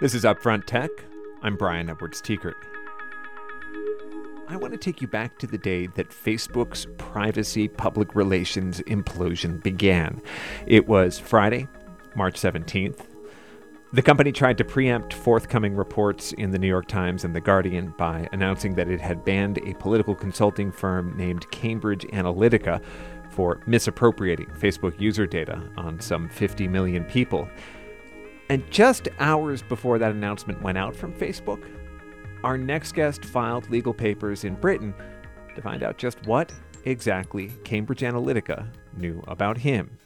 [0.00, 0.88] This is Upfront Tech.
[1.42, 2.54] I'm Brian Edwards Tiekert.
[4.48, 9.62] I want to take you back to the day that Facebook's privacy public relations implosion
[9.62, 10.22] began.
[10.66, 11.68] It was Friday,
[12.16, 13.00] March 17th.
[13.92, 17.92] The company tried to preempt forthcoming reports in the New York Times and The Guardian
[17.98, 22.82] by announcing that it had banned a political consulting firm named Cambridge Analytica
[23.28, 27.46] for misappropriating Facebook user data on some 50 million people.
[28.50, 31.64] And just hours before that announcement went out from Facebook,
[32.42, 34.92] our next guest filed legal papers in Britain
[35.54, 36.52] to find out just what
[36.84, 38.66] exactly Cambridge Analytica
[38.96, 39.96] knew about him.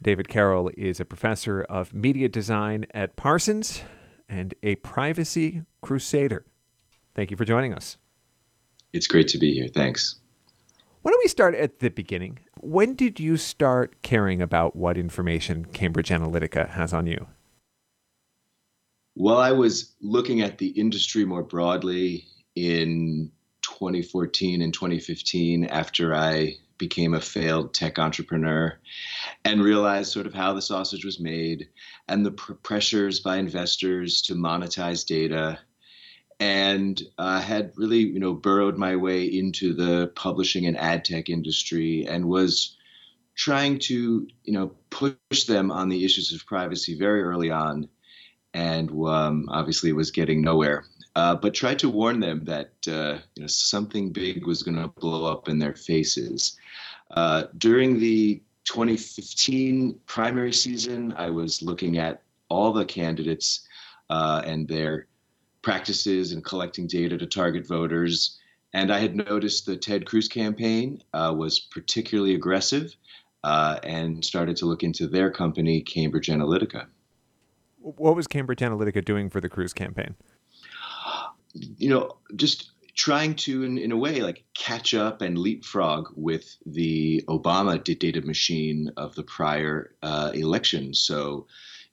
[0.00, 3.82] David Carroll is a professor of media design at Parsons
[4.28, 6.46] and a privacy crusader.
[7.16, 7.96] Thank you for joining us.
[8.92, 9.66] It's great to be here.
[9.66, 10.20] Thanks.
[11.06, 12.40] Why don't we start at the beginning?
[12.58, 17.28] When did you start caring about what information Cambridge Analytica has on you?
[19.14, 23.30] Well, I was looking at the industry more broadly in
[23.62, 28.76] 2014 and 2015 after I became a failed tech entrepreneur
[29.44, 31.68] and realized sort of how the sausage was made
[32.08, 35.60] and the pr- pressures by investors to monetize data
[36.38, 41.28] and uh, had really you know burrowed my way into the publishing and ad tech
[41.28, 42.76] industry and was
[43.34, 47.88] trying to you know push them on the issues of privacy very early on
[48.54, 50.84] and um, obviously was getting nowhere
[51.16, 54.88] uh, but tried to warn them that uh, you know something big was going to
[55.00, 56.58] blow up in their faces.
[57.10, 63.66] Uh, during the 2015 primary season, I was looking at all the candidates
[64.10, 65.06] uh, and their
[65.66, 68.38] practices in collecting data to target voters.
[68.72, 72.94] And I had noticed the Ted Cruz campaign uh, was particularly aggressive
[73.42, 76.86] uh, and started to look into their company, Cambridge Analytica.
[77.80, 80.14] What was Cambridge Analytica doing for the Cruz campaign?
[81.78, 86.56] you know, just trying to, in, in a way, like catch up and leapfrog with
[86.64, 90.94] the Obama data machine of the prior uh, election.
[90.94, 91.48] So,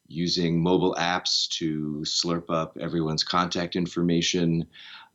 [0.08, 4.68] using mobile apps to slurp up everyone's contact information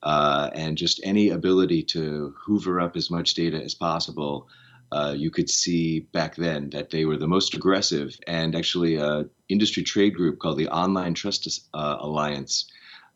[0.03, 4.49] uh, and just any ability to hoover up as much data as possible.
[4.91, 9.26] Uh, you could see back then that they were the most aggressive, and actually, a
[9.49, 12.70] industry trade group called the Online Trust uh, Alliance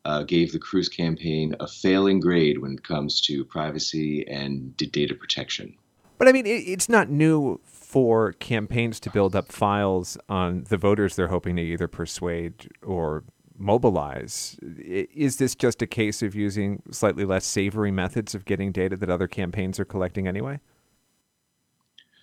[0.05, 5.15] uh, gave the Cruz campaign a failing grade when it comes to privacy and data
[5.15, 5.75] protection.
[6.23, 11.17] But I mean, it's not new for campaigns to build up files on the voters
[11.17, 13.25] they're hoping to either persuade or
[13.57, 14.57] mobilize.
[14.61, 19.09] Is this just a case of using slightly less savory methods of getting data that
[19.09, 20.61] other campaigns are collecting anyway?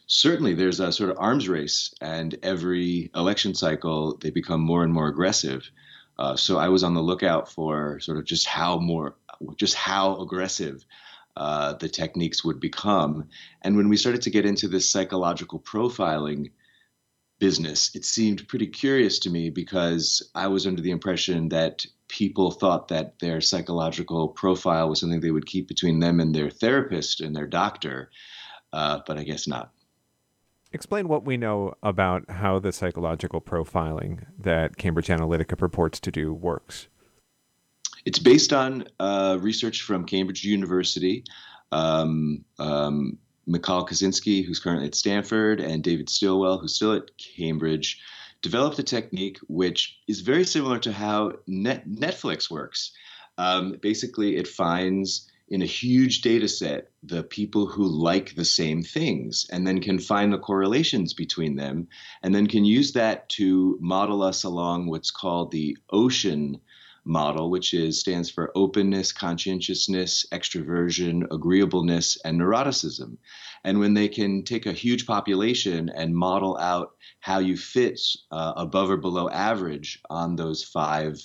[0.06, 4.94] Certainly, there's a sort of arms race, and every election cycle they become more and
[4.94, 5.71] more aggressive.
[6.19, 9.17] Uh, so I was on the lookout for sort of just how more,
[9.59, 10.87] just how aggressive
[11.37, 13.29] uh, the techniques would become.
[13.63, 16.51] And when we started to get into this psychological profiling
[17.39, 22.51] business, it seemed pretty curious to me because I was under the impression that people
[22.51, 27.21] thought that their psychological profile was something they would keep between them and their therapist
[27.21, 28.11] and their doctor.
[28.73, 29.73] Uh, but I guess not.
[30.73, 36.33] Explain what we know about how the psychological profiling that Cambridge Analytica purports to do
[36.33, 36.87] works.
[38.05, 41.25] It's based on uh, research from Cambridge University.
[41.72, 48.00] Um, um, Michal Kosinski, who's currently at Stanford, and David Stilwell, who's still at Cambridge,
[48.43, 52.93] developed a technique which is very similar to how Net- Netflix works.
[53.38, 58.82] Um, basically, it finds in a huge data set the people who like the same
[58.82, 61.88] things and then can find the correlations between them
[62.22, 66.61] and then can use that to model us along what's called the ocean
[67.05, 73.16] model which is stands for openness conscientiousness extroversion agreeableness and neuroticism
[73.65, 78.00] and when they can take a huge population and model out how you fit
[78.31, 81.20] uh, above or below average on those five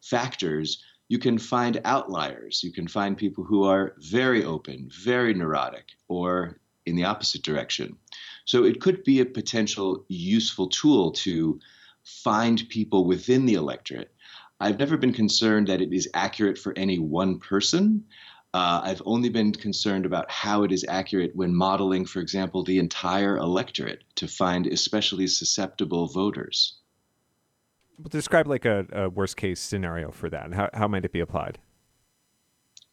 [0.00, 2.62] factors you can find outliers.
[2.62, 7.96] You can find people who are very open, very neurotic, or in the opposite direction.
[8.44, 11.58] So it could be a potential useful tool to
[12.04, 14.14] find people within the electorate.
[14.60, 18.04] I've never been concerned that it is accurate for any one person.
[18.52, 22.78] Uh, I've only been concerned about how it is accurate when modeling, for example, the
[22.78, 26.80] entire electorate to find especially susceptible voters
[28.08, 30.52] describe like a, a worst case scenario for that.
[30.54, 31.58] How how might it be applied?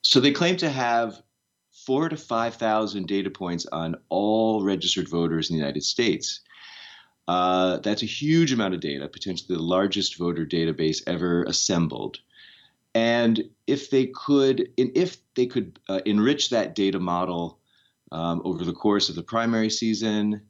[0.01, 1.21] So they claim to have
[1.85, 6.41] four to 5,000 data points on all registered voters in the United States.
[7.27, 12.19] Uh, that's a huge amount of data, potentially the largest voter database ever assembled.
[12.95, 17.59] And if they could, if they could uh, enrich that data model
[18.11, 20.41] um, over the course of the primary season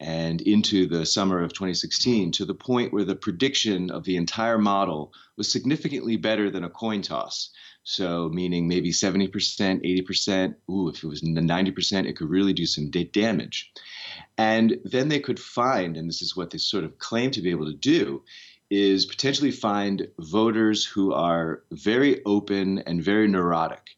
[0.00, 4.58] and into the summer of 2016 to the point where the prediction of the entire
[4.58, 7.50] model was significantly better than a coin toss.
[7.84, 10.54] So, meaning maybe 70%, 80%.
[10.70, 13.72] Ooh, if it was 90%, it could really do some damage.
[14.38, 17.50] And then they could find, and this is what they sort of claim to be
[17.50, 18.22] able to do,
[18.70, 23.90] is potentially find voters who are very open and very neurotic.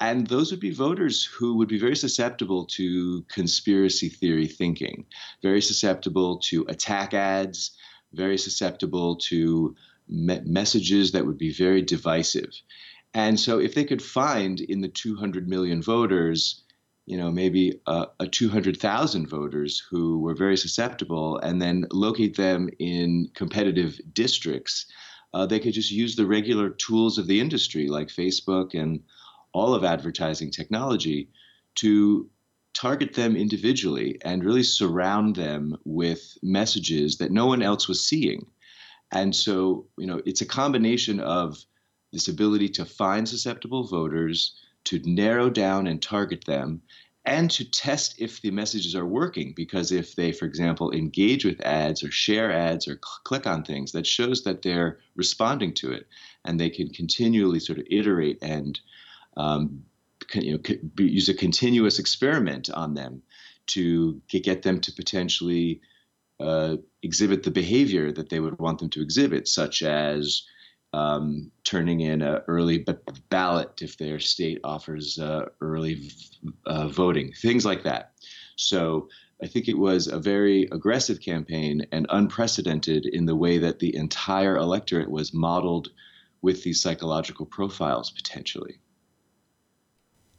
[0.00, 5.04] And those would be voters who would be very susceptible to conspiracy theory thinking,
[5.42, 7.72] very susceptible to attack ads,
[8.12, 9.76] very susceptible to
[10.08, 12.50] me- messages that would be very divisive.
[13.12, 16.62] And so, if they could find in the 200 million voters,
[17.06, 22.70] you know, maybe a, a 200,000 voters who were very susceptible, and then locate them
[22.78, 24.86] in competitive districts,
[25.34, 29.02] uh, they could just use the regular tools of the industry, like Facebook and
[29.52, 31.28] all of advertising technology,
[31.74, 32.28] to
[32.72, 38.46] target them individually and really surround them with messages that no one else was seeing.
[39.12, 41.64] And so, you know, it's a combination of
[42.12, 46.82] this ability to find susceptible voters, to narrow down and target them,
[47.24, 49.54] and to test if the messages are working.
[49.56, 53.64] Because if they, for example, engage with ads or share ads or cl- click on
[53.64, 56.06] things, that shows that they're responding to it,
[56.44, 58.78] and they can continually sort of iterate and
[59.36, 59.84] um,
[60.34, 63.22] you know, use a continuous experiment on them
[63.66, 65.80] to get them to potentially
[66.40, 70.42] uh, exhibit the behavior that they would want them to exhibit, such as
[70.94, 72.86] um, turning in an early
[73.28, 76.08] ballot if their state offers uh, early
[76.66, 78.12] uh, voting, things like that.
[78.54, 79.08] So
[79.42, 83.96] I think it was a very aggressive campaign and unprecedented in the way that the
[83.96, 85.88] entire electorate was modeled
[86.42, 88.78] with these psychological profiles potentially.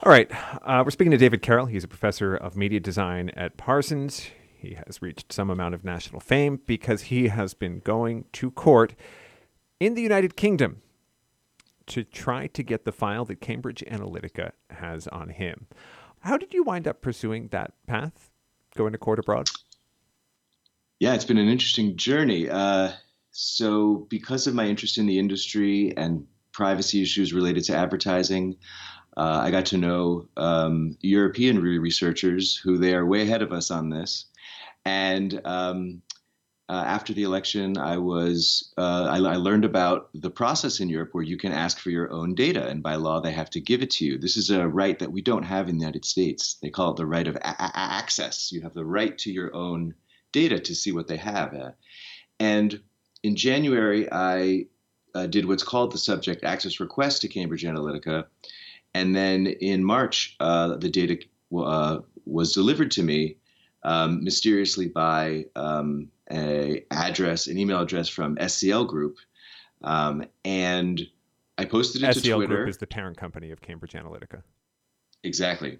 [0.02, 0.31] All right.
[0.62, 1.66] Uh, we're speaking to David Carroll.
[1.66, 4.28] He's a professor of media design at Parsons.
[4.57, 8.96] He has reached some amount of national fame because he has been going to court
[9.80, 10.81] in the United Kingdom
[11.88, 15.68] to try to get the file that Cambridge Analytica has on him.
[16.22, 18.31] How did you wind up pursuing that path,
[18.75, 19.50] going to court abroad?
[21.00, 22.50] Yeah, it's been an interesting journey.
[22.50, 22.92] Uh,
[23.31, 28.56] so, because of my interest in the industry and privacy issues related to advertising,
[29.18, 33.71] uh, I got to know um, European researchers who they are way ahead of us
[33.71, 34.25] on this.
[34.86, 36.01] And um,
[36.68, 41.10] uh, after the election, I was uh, I, I, learned about the process in Europe
[41.12, 43.84] where you can ask for your own data, and by law they have to give
[43.84, 44.18] it to you.
[44.18, 46.58] This is a right that we don't have in the United States.
[46.64, 48.52] They call it the right of a- access.
[48.52, 49.94] You have the right to your own
[50.32, 51.54] data to see what they have.
[51.54, 51.72] Uh,
[52.40, 52.82] and
[53.22, 54.66] in January, I
[55.14, 58.26] uh, did what's called the subject access request to Cambridge Analytica,
[58.96, 61.20] and then in March, uh, the data
[61.56, 63.38] uh, was delivered to me
[63.84, 69.18] um, mysteriously by um, a address, an email address from SCL Group,
[69.83, 71.01] um, and
[71.57, 72.54] I posted it SCL to Twitter.
[72.54, 74.42] SCL Group is the parent company of Cambridge Analytica.
[75.24, 75.80] Exactly,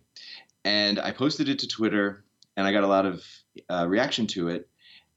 [0.64, 2.24] and I posted it to Twitter,
[2.58, 3.24] and I got a lot of
[3.70, 4.70] uh, reaction to it,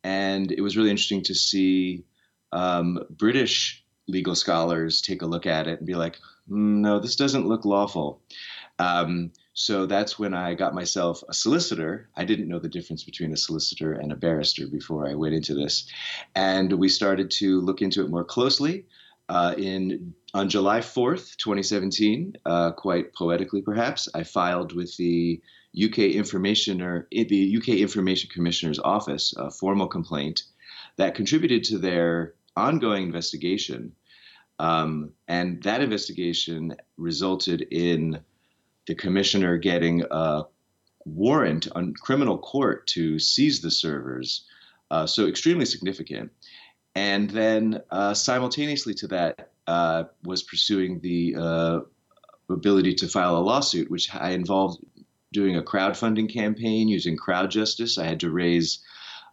[0.05, 2.05] and it was really interesting to see
[2.53, 6.17] um, British legal scholars take a look at it and be like,
[6.51, 8.23] mm, "No, this doesn't look lawful."
[8.79, 12.09] Um, so that's when I got myself a solicitor.
[12.15, 15.53] I didn't know the difference between a solicitor and a barrister before I went into
[15.53, 15.89] this.
[16.37, 18.87] And we started to look into it more closely.
[19.29, 25.43] Uh, in on July 4th, 2017, uh, quite poetically perhaps, I filed with the
[25.77, 30.45] UK Information or the UK Information Commissioner's Office a formal complaint
[30.99, 33.91] that contributed to their ongoing investigation.
[34.61, 38.21] Um, and that investigation resulted in
[38.89, 40.43] the commissioner getting a
[41.05, 44.47] warrant on criminal court to seize the servers.
[44.91, 46.33] Uh, so extremely significant.
[46.95, 51.81] And then uh, simultaneously to that uh, was pursuing the uh,
[52.51, 54.83] ability to file a lawsuit, which I involved
[55.33, 58.03] doing a crowdfunding campaign using CrowdJustice.
[58.03, 58.81] I had to raise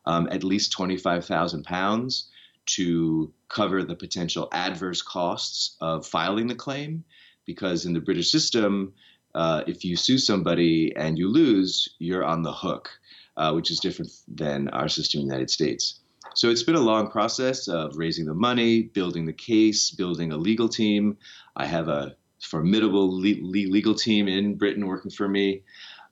[0.05, 2.29] um, at least twenty-five thousand pounds
[2.77, 7.05] to cover the potential adverse costs of filing the claim,
[7.45, 8.93] because in the British system,
[9.35, 12.89] uh, if you sue somebody and you lose, you're on the hook,
[13.35, 15.99] uh, which is different than our system in the United States.
[16.33, 20.37] So it's been a long process of raising the money, building the case, building a
[20.37, 21.17] legal team.
[21.55, 25.63] I have a formidable le- legal team in Britain working for me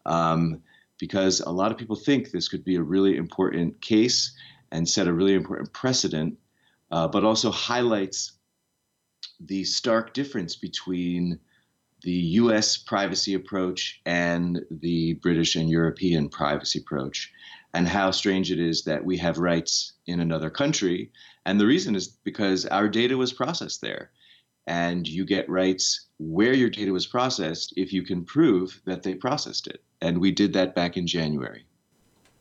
[0.05, 0.61] um,
[0.99, 4.35] because a lot of people think this could be a really important case.
[4.73, 6.35] and set a really important precedent,
[6.89, 8.33] uh, but also highlights
[9.39, 11.39] the stark difference between
[12.03, 17.31] the US privacy approach and the British and European privacy approach,
[17.73, 21.11] and how strange it is that we have rights in another country.
[21.45, 24.11] And the reason is because our data was processed there.
[24.65, 29.15] And you get rights where your data was processed if you can prove that they
[29.15, 29.83] processed it.
[29.99, 31.65] And we did that back in January.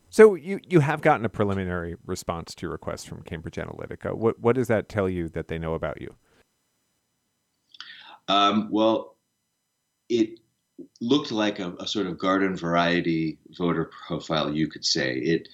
[0.09, 4.15] So you, you have gotten a preliminary response to your request from Cambridge Analytica.
[4.15, 6.15] What what does that tell you that they know about you?
[8.27, 9.17] Um, well,
[10.19, 10.39] it
[11.01, 15.17] looked like a, a, sort of garden variety voter profile, you could say.
[15.17, 15.47] It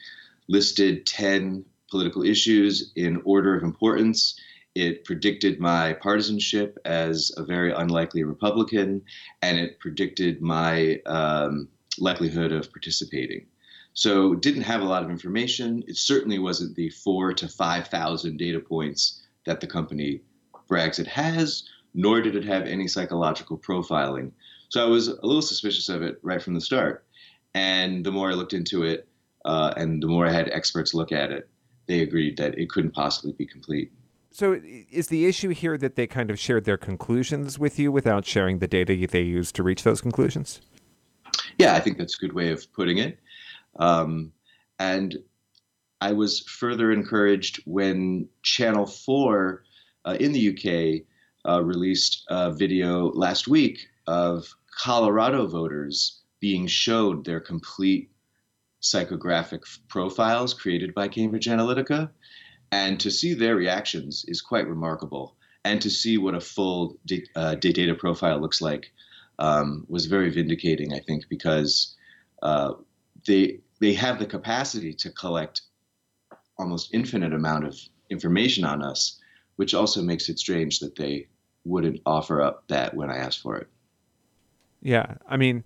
[0.47, 4.39] listed 10 political issues in order of importance.
[4.75, 9.01] It predicted my partisanship as a very unlikely Republican,
[9.41, 13.47] and it predicted my um, likelihood of participating.
[13.93, 15.83] So it didn't have a lot of information.
[15.87, 20.21] It certainly wasn't the four to 5,000 data points that the company
[20.67, 21.63] brags it has,
[21.93, 24.31] nor did it have any psychological profiling.
[24.69, 27.05] So I was a little suspicious of it right from the start.
[27.53, 29.07] And the more I looked into it,
[29.45, 31.49] uh, and the more I had experts look at it,
[31.87, 33.91] they agreed that it couldn't possibly be complete.
[34.31, 38.25] So, is the issue here that they kind of shared their conclusions with you without
[38.25, 40.61] sharing the data they used to reach those conclusions?
[41.57, 43.19] Yeah, I think that's a good way of putting it.
[43.77, 44.31] Um,
[44.77, 45.17] and
[45.99, 49.63] I was further encouraged when Channel 4
[50.05, 51.05] uh, in the UK
[51.47, 58.11] uh, released a video last week of Colorado voters being showed their complete
[58.81, 62.09] psychographic profiles created by Cambridge Analytica.
[62.71, 65.35] And to see their reactions is quite remarkable.
[65.65, 66.97] And to see what a full
[67.35, 68.91] uh, data profile looks like
[69.39, 71.95] um, was very vindicating, I think, because
[72.41, 72.73] uh,
[73.27, 75.61] they they have the capacity to collect
[76.57, 77.77] almost infinite amount of
[78.09, 79.18] information on us,
[79.59, 81.27] which also makes it strange that they
[81.65, 83.67] wouldn't offer up that when I asked for it.
[84.81, 85.65] Yeah, I mean,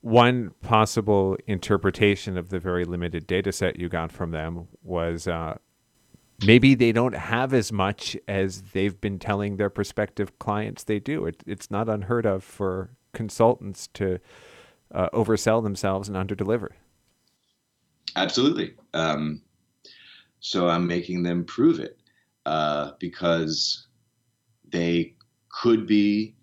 [0.00, 5.58] one possible interpretation of the very limited data set you got from them was uh,
[6.46, 11.26] maybe they don't have as much as they've been telling their prospective clients they do.
[11.26, 14.20] It, it's not unheard of for consultants to
[14.94, 16.68] uh, oversell themselves and underdeliver.
[18.14, 18.74] Absolutely.
[18.94, 19.42] Um,
[20.38, 21.97] so I'm making them prove it
[22.48, 23.88] uh, because
[24.72, 25.14] they
[25.50, 26.34] could be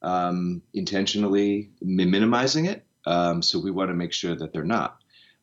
[0.00, 2.86] um, intentionally minimizing it.
[3.04, 4.96] Um, so we want to make sure that they're not.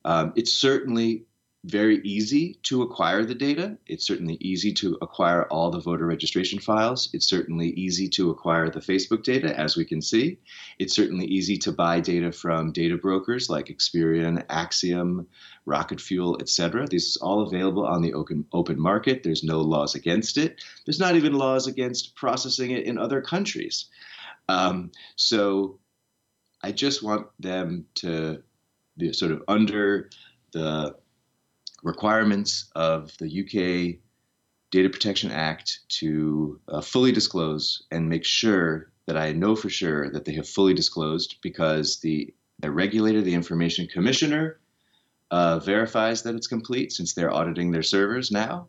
[0.05, 1.26] Um, it's certainly
[1.67, 3.77] very easy to acquire the data.
[3.87, 7.09] It's certainly easy to acquire all the voter registration files.
[7.13, 10.39] It's certainly easy to acquire the Facebook data, as we can see.
[10.79, 15.25] It's certainly easy to buy data from data brokers like Experian, Acxiom,
[15.65, 16.87] Rocket Fuel, etc.
[16.87, 19.23] This is all available on the open, open market.
[19.23, 20.63] There's no laws against it.
[20.85, 23.85] There's not even laws against processing it in other countries.
[24.47, 25.79] Um, so
[26.63, 28.41] I just want them to
[28.97, 30.09] be sort of under
[30.53, 30.95] the
[31.83, 33.99] requirements of the UK
[34.71, 40.09] Data Protection Act to uh, fully disclose and make sure that I know for sure
[40.11, 44.59] that they have fully disclosed because the, the regulator, the information commissioner,
[45.31, 48.67] uh, verifies that it's complete since they're auditing their servers now,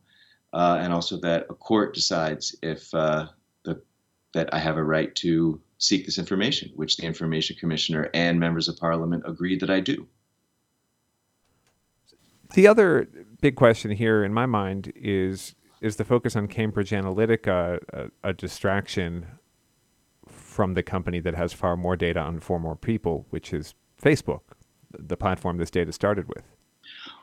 [0.52, 3.26] uh, and also that a court decides if uh,
[3.64, 3.80] the,
[4.34, 8.68] that I have a right to seek this information, which the information commissioner and members
[8.68, 10.06] of parliament agreed that I do.
[12.54, 13.08] The other
[13.40, 18.32] big question here in my mind is is the focus on Cambridge Analytica a, a,
[18.32, 19.26] distraction
[20.26, 24.40] from the company that has far more data on far more people, which is Facebook,
[24.90, 26.42] the platform this data started with?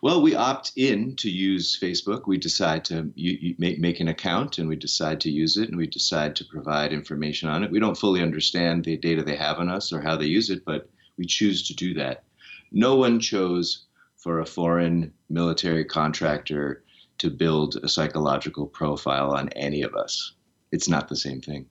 [0.02, 2.28] Well, we opt in to use Facebook.
[2.28, 5.70] We decide to you, you make, make an account and we decide to use it
[5.70, 7.72] and we decide to provide information on it.
[7.72, 10.64] We don't fully understand the data they have on us or how they use it,
[10.64, 12.24] but we choose to do that.
[12.72, 13.85] No one chose
[14.26, 16.84] for a foreign military contractor
[17.20, 20.34] to build a psychological profile on any of us.
[20.72, 21.68] It's not the same thing.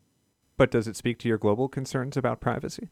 [0.57, 2.91] But does it speak to your global concerns about privacy?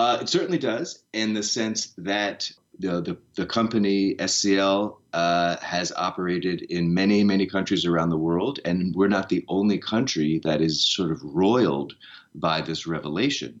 [0.00, 5.92] Uh, it certainly does, in the sense that the, the, the company SCL uh, has
[5.92, 10.60] operated in many, many countries around the world, and we're not the only country that
[10.60, 11.94] is sort of roiled
[12.34, 13.60] by this revelation.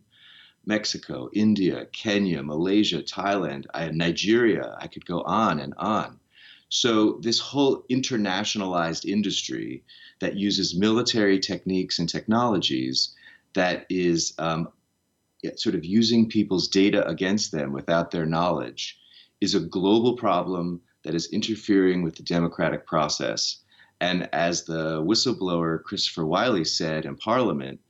[0.66, 4.76] Mexico, India, Kenya, Malaysia, Thailand, Nigeria.
[4.80, 6.18] I could go on and on.
[6.68, 9.84] So, this whole internationalized industry
[10.18, 13.14] that uses military techniques and technologies
[13.54, 14.68] that is um,
[15.54, 18.98] sort of using people's data against them without their knowledge
[19.40, 23.58] is a global problem that is interfering with the democratic process.
[24.00, 27.80] And as the whistleblower Christopher Wylie said in Parliament,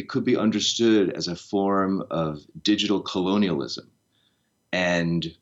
[0.00, 3.90] it could be understood as a form of digital colonialism.
[4.72, 5.36] And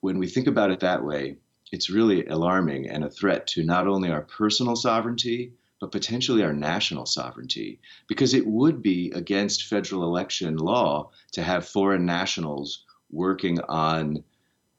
[0.00, 1.36] when we think about it that way,
[1.70, 6.52] it's really alarming and a threat to not only our personal sovereignty, but potentially our
[6.52, 7.78] national sovereignty,
[8.08, 14.24] because it would be against federal election law to have foreign nationals working on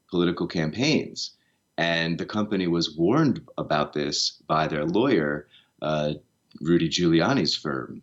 [0.10, 1.32] political campaigns.
[1.78, 5.48] And the company was warned about this by their lawyer,
[5.82, 6.16] uh,
[6.60, 8.02] Rudy Giuliani's firm.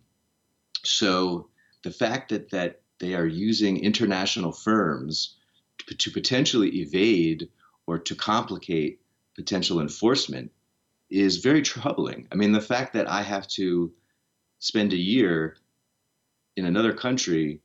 [0.87, 1.49] So
[1.83, 5.37] the fact that, that they are using international firms
[5.87, 7.49] to, to potentially evade
[7.87, 9.01] or to complicate
[9.35, 10.51] potential enforcement
[11.11, 12.27] is very troubling.
[12.33, 13.93] I mean, the fact that I have to
[14.59, 15.57] spend a year
[16.57, 17.61] in another country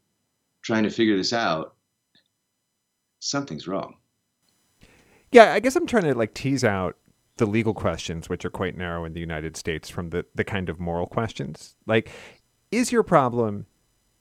[0.61, 1.75] trying to figure this out,
[3.19, 3.95] something's wrong.
[5.31, 6.97] Yeah, I guess I'm trying to like tease out
[7.37, 10.69] the legal questions, which are quite narrow in the United States, from the, the kind
[10.69, 11.75] of moral questions.
[11.85, 12.11] Like,
[12.71, 13.65] is your problem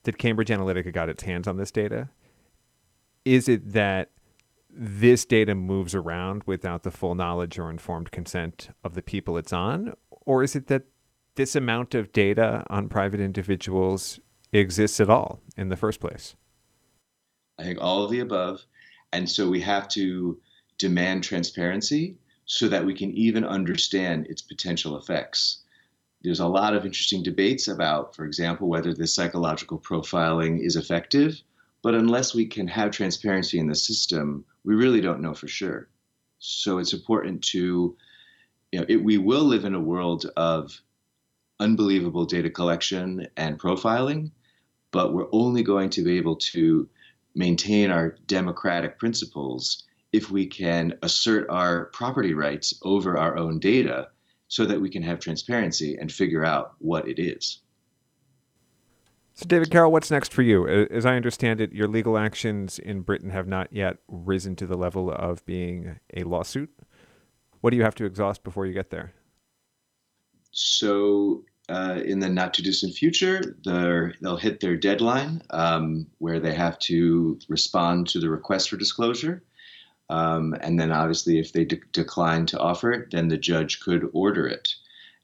[0.03, 2.09] that Cambridge Analytica got its hands on this data?
[3.25, 4.11] Is it that
[4.69, 9.53] this data moves around without the full knowledge or informed consent of the people it's
[9.53, 9.93] on?
[10.09, 10.83] Or is it that
[11.35, 14.19] this amount of data on private individuals
[14.51, 16.35] exists at all in the first place?
[17.57, 18.65] I think all of the above.
[19.11, 20.39] And so we have to
[20.77, 25.63] demand transparency so that we can even understand its potential effects.
[26.21, 31.41] There's a lot of interesting debates about, for example, whether this psychological profiling is effective.
[31.81, 35.87] But unless we can have transparency in the system, we really don't know for sure.
[36.39, 37.95] So it's important to,
[38.71, 40.81] you know, it, we will live in a world of
[41.61, 44.31] unbelievable data collection and profiling,
[44.91, 46.89] but we're only going to be able to
[47.35, 54.09] maintain our democratic principles if we can assert our property rights over our own data
[54.49, 57.61] so that we can have transparency and figure out what it is.
[59.35, 60.67] So, David Carroll, what's next for you?
[60.67, 64.75] As I understand it, your legal actions in Britain have not yet risen to the
[64.75, 66.69] level of being a lawsuit.
[67.61, 69.13] What do you have to exhaust before you get there?
[70.51, 76.53] So, uh, in the not too distant future, they'll hit their deadline um, where they
[76.53, 79.43] have to respond to the request for disclosure.
[80.09, 84.09] Um, and then, obviously, if they de- decline to offer it, then the judge could
[84.13, 84.69] order it.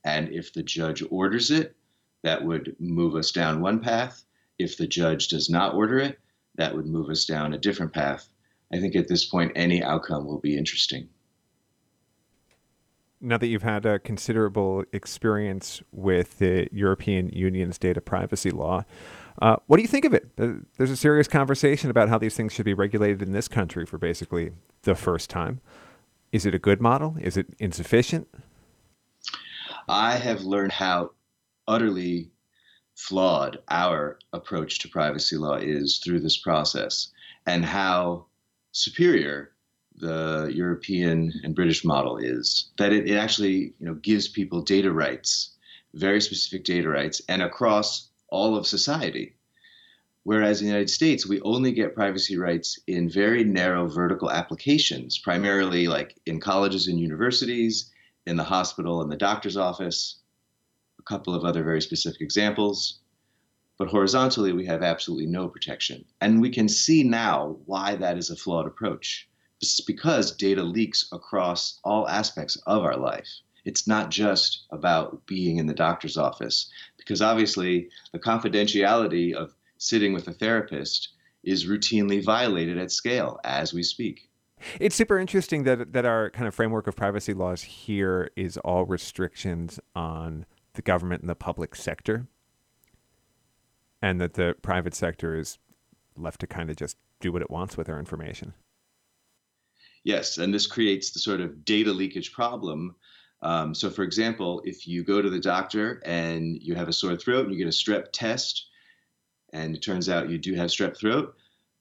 [0.04, 1.76] And if the judge orders it,
[2.24, 4.24] that would move us down one path.
[4.60, 6.19] If the judge does not order it,
[6.56, 8.30] that would move us down a different path.
[8.71, 11.10] I think at this point, any outcome will be interesting.
[13.21, 18.86] Now that you've had a considerable experience with the European Union's data privacy law,
[19.41, 20.36] uh, what do you think of it?
[20.38, 23.98] There's a serious conversation about how these things should be regulated in this country for
[23.98, 24.52] basically
[24.86, 25.60] the first time.
[26.32, 27.17] Is it a good model?
[27.19, 28.28] Is it insufficient?
[29.88, 31.12] I have learned how
[31.67, 32.32] utterly
[32.95, 37.10] flawed our approach to privacy law is through this process
[37.45, 38.26] and how
[38.71, 39.52] superior
[39.98, 44.91] the European and British model is that it, it actually you know gives people data
[44.91, 45.52] rights,
[45.93, 49.35] very specific data rights, and across all of society.
[50.26, 55.20] Whereas in the United States, we only get privacy rights in very narrow vertical applications,
[55.20, 57.92] primarily like in colleges and universities,
[58.26, 60.18] in the hospital and the doctor's office,
[60.98, 63.02] a couple of other very specific examples.
[63.78, 66.04] But horizontally, we have absolutely no protection.
[66.22, 69.30] And we can see now why that is a flawed approach.
[69.62, 73.30] It's because data leaks across all aspects of our life.
[73.64, 79.54] It's not just about being in the doctor's office, because obviously the confidentiality of
[79.86, 81.10] sitting with a therapist
[81.43, 84.30] is routinely violated at scale as we speak.
[84.80, 88.86] It's super interesting that that our kind of framework of privacy laws here is all
[88.86, 92.28] restrictions on the government and the public sector,
[94.02, 95.60] and that the private sector is
[96.17, 98.54] left to kind of just do what it wants with our information.
[100.04, 102.95] Yes, and this creates the sort of data leakage problem.
[103.41, 107.15] Um, so, for example, if you go to the doctor and you have a sore
[107.15, 108.67] throat and you get a strep test,
[109.53, 111.36] and it turns out you do have strep throat,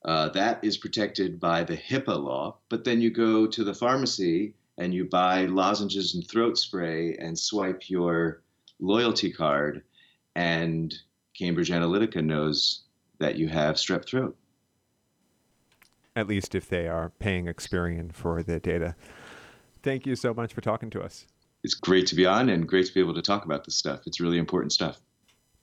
[0.04, 2.58] uh, that is protected by the HIPAA law.
[2.68, 7.38] But then you go to the pharmacy and you buy lozenges and throat spray and
[7.38, 8.42] swipe your
[8.80, 9.82] loyalty card,
[10.34, 10.94] and
[11.38, 12.82] Cambridge Analytica knows
[13.18, 14.36] that you have strep throat.
[16.16, 18.94] At least if they are paying Experian for the data.
[19.82, 21.26] Thank you so much for talking to us.
[21.62, 24.00] It's great to be on and great to be able to talk about this stuff.
[24.06, 25.00] It's really important stuff.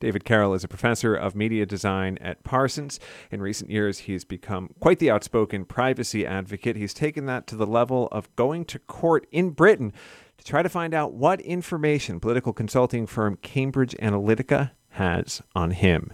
[0.01, 2.99] David Carroll is a professor of media design at Parsons.
[3.29, 6.75] In recent years, he's become quite the outspoken privacy advocate.
[6.75, 9.93] He's taken that to the level of going to court in Britain
[10.39, 16.11] to try to find out what information political consulting firm Cambridge Analytica has on him.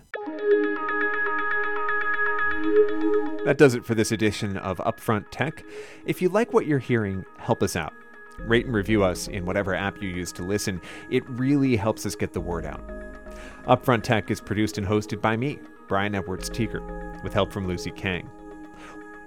[3.45, 5.63] That does it for this edition of Upfront Tech.
[6.06, 7.93] If you like what you're hearing, help us out.
[8.39, 10.82] Rate and review us in whatever app you use to listen.
[11.10, 12.97] It really helps us get the word out.
[13.68, 17.92] Upfront Tech is produced and hosted by me, Brian Edwards Tiekert, with help from Lucy
[17.92, 18.30] Kang.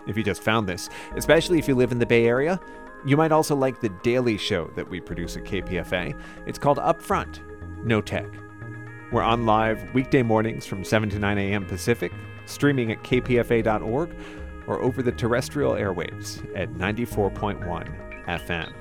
[0.07, 2.59] If you just found this, especially if you live in the Bay Area,
[3.05, 6.19] you might also like the daily show that we produce at KPFA.
[6.47, 7.41] It's called Upfront
[7.85, 8.27] No Tech.
[9.13, 11.67] We're on live weekday mornings from 7 to 9 a.m.
[11.67, 12.11] Pacific,
[12.47, 14.17] streaming at kpfa.org
[14.67, 18.73] or over the terrestrial airwaves at 94.1 FM.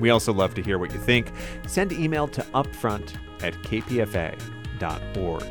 [0.00, 1.30] We also love to hear what you think.
[1.68, 5.42] Send email to upfront at kpfa.org.